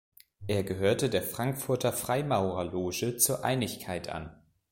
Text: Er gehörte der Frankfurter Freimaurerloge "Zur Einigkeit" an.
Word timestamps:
Er 0.47 0.63
gehörte 0.63 1.11
der 1.11 1.21
Frankfurter 1.21 1.93
Freimaurerloge 1.93 3.17
"Zur 3.17 3.45
Einigkeit" 3.45 4.09
an. 4.09 4.35